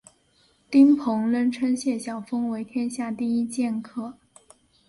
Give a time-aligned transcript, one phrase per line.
[0.71, 4.15] 丁鹏仍称谢晓峰为天下第一剑客。